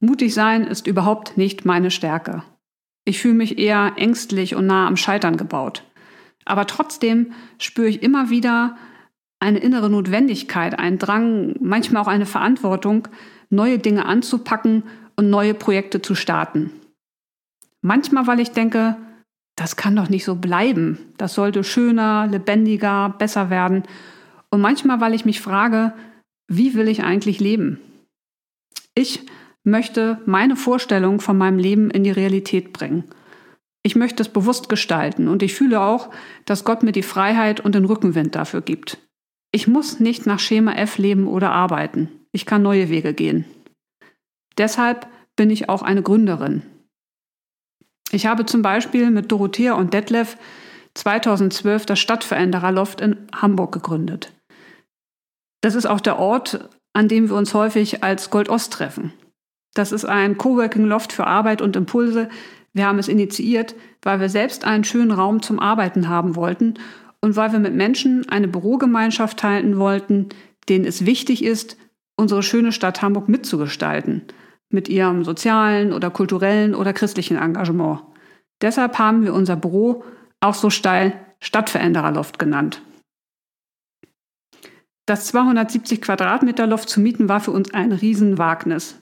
mutig 0.00 0.32
sein 0.32 0.64
ist 0.64 0.86
überhaupt 0.86 1.36
nicht 1.36 1.66
meine 1.66 1.90
Stärke. 1.90 2.42
Ich 3.04 3.20
fühle 3.20 3.34
mich 3.34 3.58
eher 3.58 3.92
ängstlich 3.96 4.54
und 4.54 4.66
nah 4.66 4.86
am 4.86 4.96
Scheitern 4.96 5.36
gebaut. 5.36 5.84
Aber 6.46 6.66
trotzdem 6.66 7.32
spüre 7.58 7.88
ich 7.88 8.02
immer 8.02 8.30
wieder 8.30 8.78
eine 9.38 9.58
innere 9.58 9.90
Notwendigkeit, 9.90 10.78
einen 10.78 10.96
Drang, 10.96 11.54
manchmal 11.60 12.00
auch 12.00 12.08
eine 12.08 12.24
Verantwortung, 12.24 13.08
neue 13.50 13.78
Dinge 13.78 14.06
anzupacken 14.06 14.84
und 15.16 15.28
neue 15.28 15.52
Projekte 15.52 16.00
zu 16.00 16.14
starten. 16.14 16.72
Manchmal, 17.82 18.26
weil 18.26 18.40
ich 18.40 18.52
denke, 18.52 18.96
das 19.56 19.76
kann 19.76 19.96
doch 19.96 20.08
nicht 20.08 20.24
so 20.24 20.36
bleiben. 20.36 20.98
Das 21.16 21.34
sollte 21.34 21.64
schöner, 21.64 22.26
lebendiger, 22.26 23.14
besser 23.18 23.50
werden. 23.50 23.82
Und 24.50 24.60
manchmal, 24.60 25.00
weil 25.00 25.14
ich 25.14 25.24
mich 25.24 25.40
frage, 25.40 25.94
wie 26.46 26.74
will 26.74 26.88
ich 26.88 27.02
eigentlich 27.02 27.40
leben? 27.40 27.80
Ich 28.94 29.26
möchte 29.64 30.20
meine 30.26 30.56
Vorstellung 30.56 31.20
von 31.20 31.36
meinem 31.36 31.58
Leben 31.58 31.90
in 31.90 32.04
die 32.04 32.10
Realität 32.10 32.72
bringen. 32.72 33.04
Ich 33.82 33.96
möchte 33.96 34.22
es 34.22 34.28
bewusst 34.28 34.68
gestalten 34.68 35.28
und 35.28 35.42
ich 35.42 35.54
fühle 35.54 35.80
auch, 35.80 36.10
dass 36.44 36.64
Gott 36.64 36.82
mir 36.82 36.92
die 36.92 37.02
Freiheit 37.02 37.60
und 37.60 37.74
den 37.74 37.84
Rückenwind 37.84 38.34
dafür 38.34 38.60
gibt. 38.60 38.98
Ich 39.52 39.66
muss 39.66 40.00
nicht 40.00 40.26
nach 40.26 40.38
Schema 40.38 40.72
F 40.74 40.98
leben 40.98 41.26
oder 41.26 41.52
arbeiten. 41.52 42.08
Ich 42.32 42.46
kann 42.46 42.62
neue 42.62 42.88
Wege 42.90 43.14
gehen. 43.14 43.44
Deshalb 44.58 45.06
bin 45.36 45.50
ich 45.50 45.68
auch 45.68 45.82
eine 45.82 46.02
Gründerin. 46.02 46.62
Ich 48.12 48.26
habe 48.26 48.46
zum 48.46 48.62
Beispiel 48.62 49.10
mit 49.10 49.32
Dorothea 49.32 49.74
und 49.74 49.92
Detlef 49.92 50.36
2012 50.94 51.86
das 51.86 51.98
Stadtverändererloft 51.98 53.00
in 53.00 53.16
Hamburg 53.34 53.72
gegründet. 53.72 54.32
Das 55.60 55.74
ist 55.74 55.86
auch 55.86 56.00
der 56.00 56.18
Ort, 56.18 56.68
an 56.92 57.08
dem 57.08 57.28
wir 57.28 57.36
uns 57.36 57.52
häufig 57.52 58.02
als 58.02 58.30
Gold 58.30 58.48
Ost 58.48 58.72
treffen. 58.72 59.12
Das 59.74 59.92
ist 59.92 60.06
ein 60.06 60.38
Coworking 60.38 60.86
Loft 60.86 61.12
für 61.12 61.26
Arbeit 61.26 61.60
und 61.60 61.76
Impulse, 61.76 62.28
Wir 62.72 62.86
haben 62.86 62.98
es 62.98 63.08
initiiert, 63.08 63.74
weil 64.02 64.20
wir 64.20 64.28
selbst 64.28 64.66
einen 64.66 64.84
schönen 64.84 65.10
Raum 65.10 65.40
zum 65.40 65.58
Arbeiten 65.58 66.10
haben 66.10 66.36
wollten 66.36 66.74
und 67.22 67.34
weil 67.34 67.50
wir 67.52 67.58
mit 67.58 67.74
Menschen 67.74 68.28
eine 68.28 68.48
Bürogemeinschaft 68.48 69.38
teilen 69.38 69.78
wollten, 69.78 70.28
denen 70.68 70.84
es 70.84 71.06
wichtig 71.06 71.42
ist, 71.42 71.78
unsere 72.16 72.42
schöne 72.42 72.72
Stadt 72.72 73.00
Hamburg 73.00 73.30
mitzugestalten, 73.30 74.26
mit 74.70 74.88
ihrem 74.88 75.24
sozialen 75.24 75.92
oder 75.92 76.10
kulturellen 76.10 76.74
oder 76.74 76.92
christlichen 76.92 77.36
Engagement. 77.36 78.00
Deshalb 78.60 78.98
haben 78.98 79.24
wir 79.24 79.34
unser 79.34 79.56
Büro 79.56 80.04
auch 80.40 80.54
so 80.54 80.70
steil 80.70 81.12
Stadtverändererloft 81.40 82.38
genannt. 82.38 82.82
Das 85.06 85.26
270 85.26 86.02
Quadratmeter 86.02 86.66
Loft 86.66 86.88
zu 86.88 87.00
mieten 87.00 87.28
war 87.28 87.40
für 87.40 87.52
uns 87.52 87.72
ein 87.72 87.92
Riesenwagnis. 87.92 89.00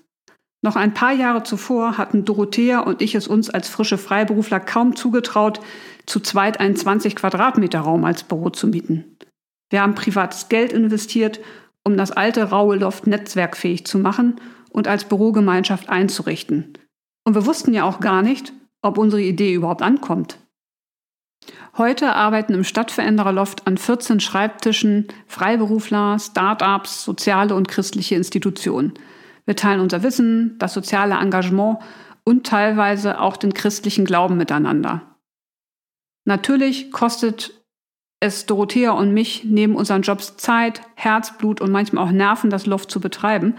Noch 0.62 0.76
ein 0.76 0.94
paar 0.94 1.12
Jahre 1.12 1.42
zuvor 1.42 1.99
hatten 1.99 2.25
Dorothea 2.25 2.80
und 2.80 3.00
ich 3.00 3.14
es 3.14 3.28
uns 3.28 3.50
als 3.50 3.68
frische 3.68 3.99
Freiberufler 3.99 4.61
kaum 4.61 4.97
zugetraut, 4.97 5.61
zu 6.06 6.21
zweit 6.21 6.61
einen 6.61 6.76
20 6.76 7.16
Quadratmeter 7.16 7.80
Raum 7.80 8.04
als 8.04 8.23
Büro 8.25 8.50
zu 8.50 8.66
mieten. 8.66 9.16
Wir 9.71 9.83
haben 9.83 9.94
privates 9.94 10.49
Geld 10.49 10.73
investiert, 10.73 11.40
um 11.85 11.97
das 11.97 12.12
alte 12.12 12.44
raue 12.44 12.76
Loft 12.76 13.06
netzwerkfähig 13.06 13.87
zu 13.87 13.99
machen 13.99 14.40
und 14.75 14.88
als 14.88 15.04
Bürogemeinschaft 15.04 15.88
einzurichten. 15.88 16.75
Und 17.25 17.35
wir 17.35 17.47
wussten 17.47 17.73
ja 17.73 17.85
auch 17.85 18.00
gar 18.00 18.23
nicht, 18.23 18.52
ob 18.83 18.99
unsere 18.99 19.23
Idee 19.23 19.54
überhaupt 19.54 19.83
ankommt. 19.83 20.38
Heute 21.78 22.14
arbeiten 22.14 22.54
im 22.54 22.64
Stadtverändererloft 22.64 23.66
an 23.66 23.78
14 23.78 24.21
Schreibtischen 24.21 25.09
Freiberufler, 25.26 26.19
Start-ups, 26.19 27.04
soziale 27.04 27.54
und 27.54 27.69
christliche 27.69 28.14
Institutionen– 28.14 28.93
wir 29.47 29.57
teilen 29.57 29.81
unser 29.81 30.02
Wissen, 30.02 30.56
das 30.58 30.73
soziale 30.73 31.15
Engagement 31.15 31.78
und 32.25 32.47
teilweise 32.47 33.21
auch 33.21 33.37
den 33.37 33.52
christlichen 33.52 34.04
Glauben 34.04 34.37
miteinander. 34.37 35.02
Natürlich 36.25 36.91
kostet 36.91 37.63
es 38.21 38.47
Dorothea 38.47 38.93
und 38.93 39.13
mich 39.13 39.45
neben 39.45 39.76
unseren 39.76 40.00
Jobs 40.00 40.39
Zeit, 40.39 40.80
Herzblut 40.95 41.60
und 41.60 41.71
manchmal 41.71 42.04
auch 42.04 42.10
Nerven, 42.10 42.49
das 42.49 42.65
Loft 42.65 42.91
zu 42.91 43.00
betreiben. 43.00 43.56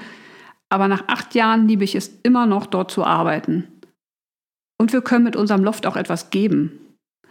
Aber 0.70 0.88
nach 0.88 1.08
acht 1.08 1.36
Jahren 1.36 1.68
liebe 1.68 1.84
ich 1.84 1.96
es 1.96 2.08
immer 2.24 2.46
noch, 2.46 2.66
dort 2.66 2.92
zu 2.92 3.04
arbeiten. 3.04 3.68
Und 4.78 4.94
wir 4.94 5.02
können 5.02 5.24
mit 5.24 5.36
unserem 5.36 5.64
Loft 5.64 5.86
auch 5.86 5.96
etwas 5.96 6.30
geben, 6.30 6.80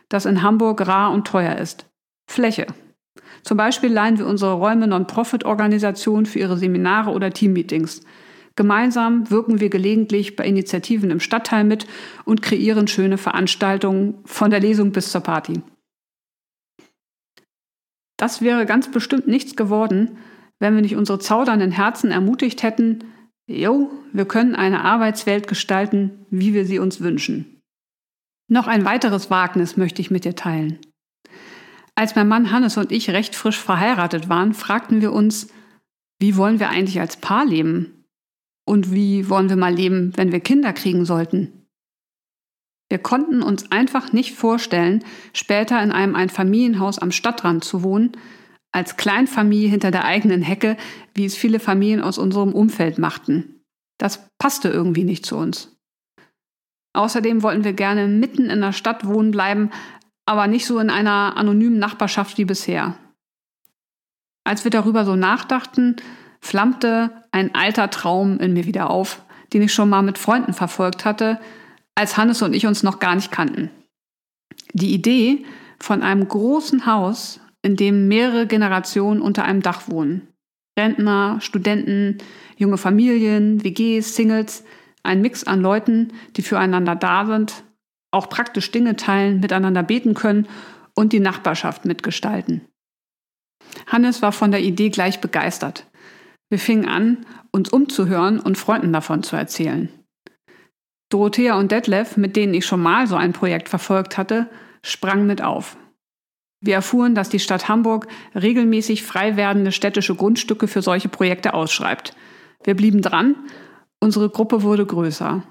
das 0.08 0.24
in 0.24 0.42
Hamburg 0.42 0.86
rar 0.86 1.12
und 1.12 1.26
teuer 1.26 1.56
ist. 1.56 1.86
Fläche. 2.30 2.66
Zum 3.42 3.56
Beispiel 3.56 3.92
leihen 3.92 4.18
wir 4.18 4.26
unsere 4.26 4.54
Räume 4.54 4.86
Non-Profit-Organisationen 4.86 6.26
für 6.26 6.38
ihre 6.38 6.56
Seminare 6.56 7.10
oder 7.10 7.30
Teammeetings. 7.30 8.02
Gemeinsam 8.56 9.30
wirken 9.30 9.60
wir 9.60 9.68
gelegentlich 9.68 10.36
bei 10.36 10.46
Initiativen 10.46 11.10
im 11.10 11.20
Stadtteil 11.20 11.64
mit 11.64 11.86
und 12.24 12.40
kreieren 12.40 12.86
schöne 12.86 13.18
Veranstaltungen 13.18 14.18
von 14.24 14.50
der 14.50 14.60
Lesung 14.60 14.92
bis 14.92 15.10
zur 15.10 15.20
Party. 15.20 15.62
Das 18.16 18.42
wäre 18.42 18.64
ganz 18.64 18.90
bestimmt 18.90 19.26
nichts 19.26 19.56
geworden, 19.56 20.18
wenn 20.60 20.74
wir 20.74 20.82
nicht 20.82 20.96
unsere 20.96 21.18
zaudernden 21.18 21.72
Herzen 21.72 22.12
ermutigt 22.12 22.62
hätten, 22.62 23.04
jo, 23.46 23.90
wir 24.12 24.24
können 24.26 24.54
eine 24.54 24.82
Arbeitswelt 24.84 25.48
gestalten, 25.48 26.26
wie 26.30 26.54
wir 26.54 26.66
sie 26.66 26.78
uns 26.78 27.00
wünschen. 27.00 27.60
Noch 28.48 28.66
ein 28.66 28.84
weiteres 28.84 29.30
Wagnis 29.30 29.76
möchte 29.76 30.02
ich 30.02 30.10
mit 30.10 30.24
dir 30.24 30.36
teilen. 30.36 30.78
Als 31.94 32.16
mein 32.16 32.28
Mann 32.28 32.50
Hannes 32.50 32.76
und 32.76 32.92
ich 32.92 33.10
recht 33.10 33.34
frisch 33.34 33.58
verheiratet 33.58 34.28
waren, 34.28 34.52
fragten 34.52 35.00
wir 35.00 35.12
uns, 35.12 35.48
wie 36.20 36.36
wollen 36.36 36.58
wir 36.58 36.68
eigentlich 36.68 37.00
als 37.00 37.16
Paar 37.16 37.44
leben? 37.44 38.04
Und 38.66 38.92
wie 38.92 39.28
wollen 39.28 39.48
wir 39.48 39.56
mal 39.56 39.74
leben, 39.74 40.12
wenn 40.16 40.32
wir 40.32 40.40
Kinder 40.40 40.72
kriegen 40.72 41.04
sollten? 41.04 41.66
Wir 42.88 42.98
konnten 42.98 43.42
uns 43.42 43.70
einfach 43.72 44.12
nicht 44.12 44.34
vorstellen, 44.34 45.04
später 45.32 45.82
in 45.82 45.92
einem 45.92 46.14
Einfamilienhaus 46.14 46.98
am 46.98 47.12
Stadtrand 47.12 47.64
zu 47.64 47.82
wohnen, 47.82 48.12
als 48.74 48.96
Kleinfamilie 48.96 49.68
hinter 49.68 49.92
der 49.92 50.04
eigenen 50.04 50.42
Hecke, 50.42 50.76
wie 51.14 51.24
es 51.24 51.36
viele 51.36 51.60
Familien 51.60 52.00
aus 52.00 52.18
unserem 52.18 52.52
Umfeld 52.52 52.98
machten. 52.98 53.60
Das 53.98 54.28
passte 54.38 54.68
irgendwie 54.68 55.04
nicht 55.04 55.24
zu 55.24 55.36
uns. 55.36 55.76
Außerdem 56.92 57.44
wollten 57.44 57.62
wir 57.62 57.72
gerne 57.72 58.08
mitten 58.08 58.50
in 58.50 58.60
der 58.60 58.72
Stadt 58.72 59.06
wohnen 59.06 59.30
bleiben, 59.30 59.70
aber 60.26 60.48
nicht 60.48 60.66
so 60.66 60.80
in 60.80 60.90
einer 60.90 61.36
anonymen 61.36 61.78
Nachbarschaft 61.78 62.36
wie 62.36 62.44
bisher. 62.44 62.96
Als 64.44 64.64
wir 64.64 64.72
darüber 64.72 65.04
so 65.04 65.14
nachdachten, 65.14 65.96
flammte 66.40 67.22
ein 67.30 67.54
alter 67.54 67.90
Traum 67.90 68.40
in 68.40 68.54
mir 68.54 68.64
wieder 68.64 68.90
auf, 68.90 69.22
den 69.52 69.62
ich 69.62 69.72
schon 69.72 69.88
mal 69.88 70.02
mit 70.02 70.18
Freunden 70.18 70.52
verfolgt 70.52 71.04
hatte, 71.04 71.40
als 71.94 72.16
Hannes 72.16 72.42
und 72.42 72.54
ich 72.54 72.66
uns 72.66 72.82
noch 72.82 72.98
gar 72.98 73.14
nicht 73.14 73.30
kannten. 73.30 73.70
Die 74.72 74.92
Idee 74.92 75.44
von 75.78 76.02
einem 76.02 76.26
großen 76.26 76.86
Haus, 76.86 77.40
in 77.64 77.76
dem 77.76 78.08
mehrere 78.08 78.46
Generationen 78.46 79.22
unter 79.22 79.44
einem 79.44 79.62
Dach 79.62 79.88
wohnen. 79.88 80.28
Rentner, 80.78 81.38
Studenten, 81.40 82.18
junge 82.56 82.76
Familien, 82.76 83.64
WGs, 83.64 84.14
Singles, 84.14 84.64
ein 85.02 85.22
Mix 85.22 85.44
an 85.44 85.62
Leuten, 85.62 86.12
die 86.36 86.42
füreinander 86.42 86.94
da 86.94 87.24
sind, 87.24 87.64
auch 88.10 88.28
praktisch 88.28 88.70
Dinge 88.70 88.96
teilen, 88.96 89.40
miteinander 89.40 89.82
beten 89.82 90.14
können 90.14 90.46
und 90.94 91.12
die 91.12 91.20
Nachbarschaft 91.20 91.86
mitgestalten. 91.86 92.62
Hannes 93.86 94.20
war 94.20 94.32
von 94.32 94.50
der 94.50 94.60
Idee 94.60 94.90
gleich 94.90 95.20
begeistert. 95.20 95.86
Wir 96.50 96.58
fingen 96.58 96.86
an, 96.86 97.24
uns 97.50 97.70
umzuhören 97.70 98.40
und 98.40 98.58
Freunden 98.58 98.92
davon 98.92 99.22
zu 99.22 99.36
erzählen. 99.36 99.88
Dorothea 101.10 101.58
und 101.58 101.72
Detlef, 101.72 102.16
mit 102.16 102.36
denen 102.36 102.52
ich 102.52 102.66
schon 102.66 102.82
mal 102.82 103.06
so 103.06 103.16
ein 103.16 103.32
Projekt 103.32 103.70
verfolgt 103.70 104.18
hatte, 104.18 104.50
sprangen 104.82 105.26
mit 105.26 105.40
auf. 105.40 105.76
Wir 106.64 106.76
erfuhren, 106.76 107.14
dass 107.14 107.28
die 107.28 107.40
Stadt 107.40 107.68
Hamburg 107.68 108.06
regelmäßig 108.34 109.02
frei 109.02 109.36
werdende 109.36 109.70
städtische 109.70 110.14
Grundstücke 110.14 110.66
für 110.66 110.80
solche 110.80 111.10
Projekte 111.10 111.52
ausschreibt. 111.52 112.16
Wir 112.64 112.74
blieben 112.74 113.02
dran, 113.02 113.36
unsere 114.00 114.30
Gruppe 114.30 114.62
wurde 114.62 114.86
größer. 114.86 115.42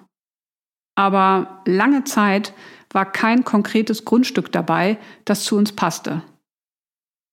Aber 0.95 1.62
lange 1.65 2.04
Zeit 2.04 2.56
war 2.91 3.12
kein 3.12 3.43
konkretes 3.43 4.06
Grundstück 4.06 4.52
dabei, 4.52 4.97
das 5.23 5.43
zu 5.43 5.56
uns 5.56 5.71
passte. 5.71 6.23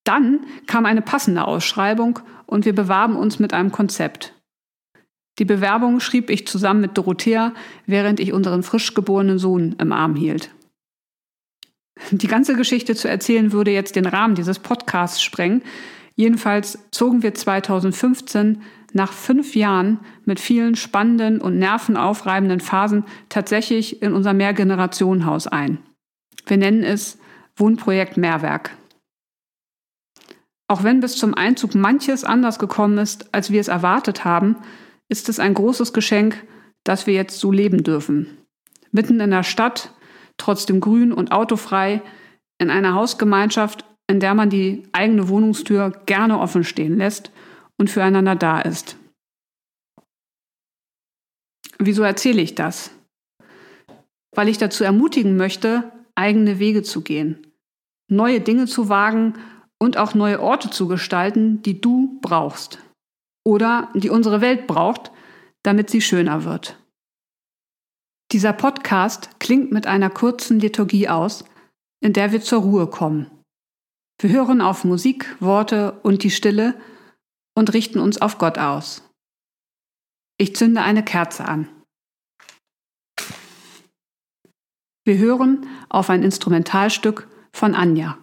Dann 0.05 0.41
kam 0.67 0.85
eine 0.85 1.01
passende 1.01 1.47
Ausschreibung 1.47 2.19
und 2.45 2.67
wir 2.67 2.75
bewarben 2.75 3.17
uns 3.17 3.39
mit 3.39 3.55
einem 3.55 3.73
Konzept. 3.73 4.35
Die 5.39 5.47
Bewerbung 5.47 6.01
schrieb 6.01 6.29
ich 6.29 6.47
zusammen 6.47 6.83
mit 6.83 6.99
Dorothea, 6.99 7.55
während 7.87 8.21
ich 8.21 8.35
unseren 8.35 8.63
frisch 8.63 8.93
geborenen 8.93 9.39
Sohn 9.39 9.75
im 9.79 9.93
Arm 9.93 10.17
hielt. 10.17 10.51
Die 12.11 12.27
ganze 12.27 12.55
Geschichte 12.55 12.95
zu 12.95 13.09
erzählen 13.09 13.53
würde 13.53 13.71
jetzt 13.71 13.97
den 13.97 14.07
Rahmen 14.07 14.35
dieses 14.35 14.59
Podcasts 14.59 15.23
sprengen. 15.23 15.63
Jedenfalls 16.17 16.79
zogen 16.91 17.23
wir 17.23 17.35
2015 17.35 18.63
nach 18.93 19.13
fünf 19.13 19.55
Jahren 19.55 20.01
mit 20.25 20.41
vielen 20.41 20.77
spannenden 20.77 21.41
und 21.41 21.59
nervenaufreibenden 21.59 22.61
Phasen 22.61 23.05
tatsächlich 23.29 24.03
in 24.03 24.13
unser 24.13 24.33
Mehrgenerationenhaus 24.33 25.47
ein. 25.47 25.79
Wir 26.47 26.57
nennen 26.57 26.83
es 26.83 27.19
Wohnprojekt 27.57 28.17
Mehrwerk. 28.17 28.77
Auch 30.67 30.85
wenn 30.85 31.01
bis 31.01 31.17
zum 31.17 31.35
Einzug 31.35 31.75
manches 31.75 32.25
anders 32.25 32.59
gekommen 32.59 32.99
ist, 32.99 33.35
als 33.35 33.51
wir 33.51 33.61
es 33.61 33.69
erwartet 33.69 34.25
haben, 34.25 34.57
ist 35.09 35.29
es 35.29 35.41
ein 35.41 35.55
großes 35.55 35.93
Geschenk, 35.93 36.45
dass 36.85 37.07
wir 37.07 37.15
jetzt 37.15 37.41
so 37.41 37.51
leben 37.51 37.83
dürfen. 37.83 38.39
Mitten 38.93 39.21
in 39.21 39.31
der 39.31 39.43
Stadt, 39.43 39.93
trotzdem 40.41 40.81
grün 40.81 41.13
und 41.13 41.33
autofrei, 41.33 42.03
in 42.59 42.71
einer 42.71 42.95
Hausgemeinschaft, 42.95 43.85
in 44.09 44.21
der 44.21 44.35
man 44.35 44.51
die 44.51 44.83
eigene 44.93 45.29
Wohnungstür 45.29 45.93
gerne 46.07 46.39
offen 46.39 46.65
stehen 46.65 46.99
lässt 46.99 47.31
und 47.79 47.89
füreinander 47.89 48.35
da 48.35 48.61
ist. 48.61 48.97
Wieso 51.79 52.03
erzähle 52.03 52.43
ich 52.43 52.55
das? 52.55 52.91
Weil 54.35 54.49
ich 54.49 54.59
dazu 54.59 54.85
ermutigen 54.85 55.37
möchte, 55.37 55.91
eigene 56.15 56.59
Wege 56.59 56.83
zu 56.83 57.01
gehen, 57.01 57.47
neue 58.11 58.41
Dinge 58.41 58.67
zu 58.67 58.89
wagen 58.89 59.35
und 59.79 59.97
auch 59.97 60.15
neue 60.15 60.41
Orte 60.41 60.71
zu 60.71 60.87
gestalten, 60.87 61.63
die 61.63 61.81
du 61.81 62.19
brauchst 62.21 62.79
oder 63.47 63.89
die 63.95 64.11
unsere 64.11 64.41
Welt 64.41 64.67
braucht, 64.67 65.11
damit 65.63 65.89
sie 65.89 66.01
schöner 66.01 66.45
wird. 66.45 66.80
Dieser 68.33 68.53
Podcast 68.53 69.41
klingt 69.41 69.73
mit 69.73 69.89
einer 69.89 70.09
kurzen 70.09 70.61
Liturgie 70.61 71.09
aus, 71.09 71.45
in 72.01 72.13
der 72.13 72.31
wir 72.31 72.41
zur 72.41 72.63
Ruhe 72.63 72.87
kommen. 72.87 73.29
Wir 74.21 74.31
hören 74.31 74.61
auf 74.61 74.85
Musik, 74.85 75.35
Worte 75.41 75.99
und 76.03 76.23
die 76.23 76.31
Stille 76.31 76.81
und 77.57 77.73
richten 77.73 77.99
uns 77.99 78.23
auf 78.23 78.39
Gott 78.39 78.57
aus. 78.57 79.03
Ich 80.39 80.55
zünde 80.55 80.83
eine 80.83 81.05
Kerze 81.05 81.45
an. 81.45 81.69
Wir 85.05 85.19
hören 85.19 85.67
auf 85.89 86.09
ein 86.09 86.23
Instrumentalstück 86.23 87.27
von 87.53 87.75
Anja. 87.75 88.17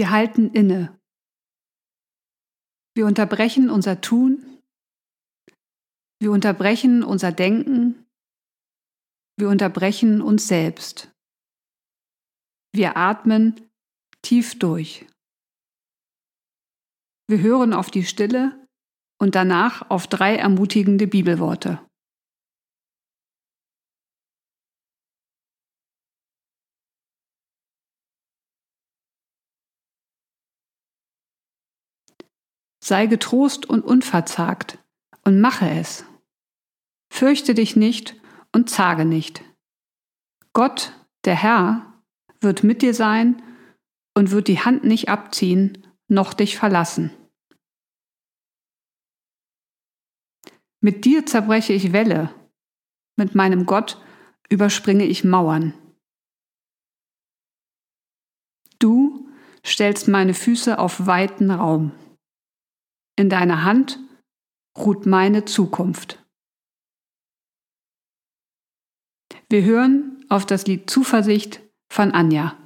Wir 0.00 0.08
halten 0.08 0.48
inne. 0.54 0.98
Wir 2.96 3.04
unterbrechen 3.04 3.68
unser 3.68 4.00
Tun. 4.00 4.62
Wir 6.18 6.32
unterbrechen 6.32 7.04
unser 7.04 7.32
Denken. 7.32 8.06
Wir 9.36 9.50
unterbrechen 9.50 10.22
uns 10.22 10.48
selbst. 10.48 11.12
Wir 12.72 12.96
atmen 12.96 13.60
tief 14.22 14.58
durch. 14.58 15.06
Wir 17.28 17.42
hören 17.42 17.74
auf 17.74 17.90
die 17.90 18.04
Stille 18.04 18.66
und 19.20 19.34
danach 19.34 19.90
auf 19.90 20.06
drei 20.06 20.34
ermutigende 20.34 21.08
Bibelworte. 21.08 21.86
Sei 32.90 33.06
getrost 33.06 33.66
und 33.66 33.84
unverzagt 33.84 34.80
und 35.24 35.40
mache 35.40 35.70
es. 35.70 36.04
Fürchte 37.08 37.54
dich 37.54 37.76
nicht 37.76 38.20
und 38.50 38.68
zage 38.68 39.04
nicht. 39.04 39.44
Gott, 40.54 40.92
der 41.24 41.36
Herr, 41.36 42.02
wird 42.40 42.64
mit 42.64 42.82
dir 42.82 42.92
sein 42.92 43.40
und 44.16 44.32
wird 44.32 44.48
die 44.48 44.58
Hand 44.58 44.82
nicht 44.82 45.08
abziehen, 45.08 45.86
noch 46.08 46.34
dich 46.34 46.58
verlassen. 46.58 47.12
Mit 50.80 51.04
dir 51.04 51.24
zerbreche 51.24 51.72
ich 51.72 51.92
Wälle, 51.92 52.34
mit 53.14 53.36
meinem 53.36 53.66
Gott 53.66 54.02
überspringe 54.48 55.04
ich 55.04 55.22
Mauern. 55.22 55.74
Du 58.80 59.30
stellst 59.64 60.08
meine 60.08 60.34
Füße 60.34 60.76
auf 60.76 61.06
weiten 61.06 61.52
Raum. 61.52 61.92
In 63.20 63.28
deiner 63.28 63.64
Hand 63.64 63.98
ruht 64.78 65.04
meine 65.04 65.44
Zukunft. 65.44 66.24
Wir 69.50 69.62
hören 69.62 70.24
auf 70.30 70.46
das 70.46 70.66
Lied 70.66 70.88
Zuversicht 70.88 71.60
von 71.92 72.12
Anja. 72.12 72.56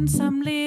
ensemble 0.00 0.59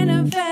kind 0.00 0.10
of. 0.34 0.49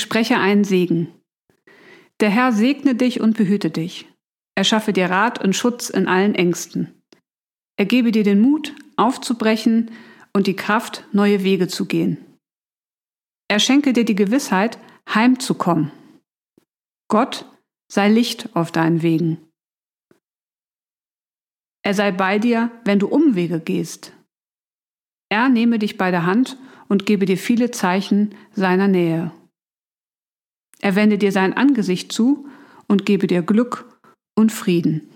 Spreche 0.00 0.38
einen 0.38 0.64
Segen. 0.64 1.08
Der 2.20 2.30
Herr 2.30 2.52
segne 2.52 2.94
dich 2.94 3.20
und 3.20 3.36
behüte 3.36 3.70
dich. 3.70 4.06
Er 4.54 4.64
schaffe 4.64 4.92
dir 4.92 5.10
Rat 5.10 5.42
und 5.42 5.54
Schutz 5.54 5.90
in 5.90 6.06
allen 6.06 6.34
Ängsten. 6.34 7.02
Er 7.76 7.86
gebe 7.86 8.12
dir 8.12 8.24
den 8.24 8.40
Mut, 8.40 8.74
aufzubrechen 8.96 9.90
und 10.34 10.46
die 10.46 10.56
Kraft, 10.56 11.04
neue 11.12 11.44
Wege 11.44 11.68
zu 11.68 11.86
gehen. 11.86 12.18
Er 13.48 13.58
schenke 13.58 13.92
dir 13.92 14.04
die 14.04 14.14
Gewissheit, 14.14 14.78
heimzukommen. 15.12 15.90
Gott 17.08 17.46
sei 17.90 18.08
Licht 18.08 18.54
auf 18.54 18.70
deinen 18.70 19.02
Wegen. 19.02 19.38
Er 21.82 21.94
sei 21.94 22.12
bei 22.12 22.38
dir, 22.38 22.70
wenn 22.84 22.98
du 22.98 23.08
Umwege 23.08 23.60
gehst. 23.60 24.12
Er 25.30 25.48
nehme 25.48 25.78
dich 25.78 25.96
bei 25.96 26.10
der 26.10 26.26
Hand 26.26 26.58
und 26.88 27.06
gebe 27.06 27.24
dir 27.24 27.38
viele 27.38 27.70
Zeichen 27.70 28.34
seiner 28.52 28.88
Nähe. 28.88 29.32
Er 30.80 30.96
wende 30.96 31.18
dir 31.18 31.32
sein 31.32 31.56
Angesicht 31.56 32.12
zu 32.12 32.48
und 32.88 33.06
gebe 33.06 33.26
dir 33.26 33.42
Glück 33.42 34.00
und 34.34 34.50
Frieden. 34.50 35.08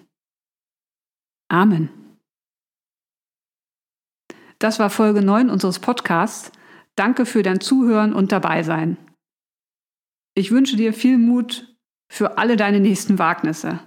Amen. 1.49 1.89
Das 4.59 4.79
war 4.79 4.91
Folge 4.91 5.23
9 5.23 5.51
unseres 5.51 5.79
Podcasts. 5.79 6.53
Danke 6.97 7.27
für 7.27 7.43
dein 7.43 7.61
Zuhören 7.61 8.13
und 8.13 8.33
Dabeisein. 8.33 8.97
Ich 10.35 10.51
wünsche 10.51 10.77
dir 10.77 10.93
viel 10.93 11.19
Mut 11.19 11.75
für 12.11 12.39
alle 12.39 12.57
deine 12.57 12.81
nächsten 12.81 13.19
Wagnisse. 13.19 13.81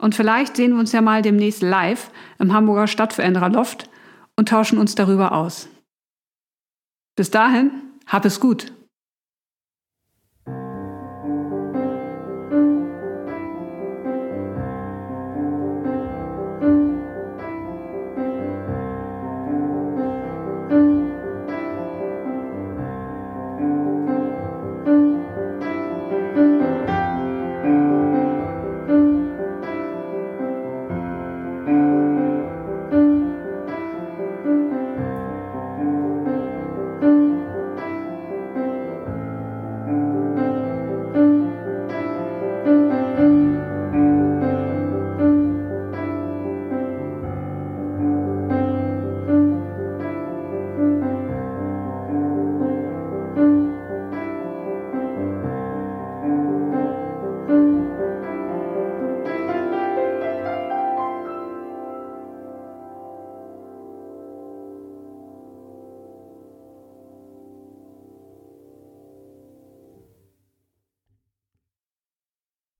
Und 0.00 0.14
vielleicht 0.14 0.56
sehen 0.56 0.72
wir 0.72 0.78
uns 0.80 0.92
ja 0.92 1.02
mal 1.02 1.22
demnächst 1.22 1.62
live 1.62 2.10
im 2.38 2.52
Hamburger 2.52 2.86
Stadtveränderer 2.86 3.50
Loft 3.50 3.90
und 4.36 4.48
tauschen 4.48 4.78
uns 4.78 4.94
darüber 4.94 5.32
aus. 5.32 5.68
Bis 7.16 7.30
dahin, 7.30 7.70
hab 8.06 8.24
es 8.24 8.40
gut. 8.40 8.72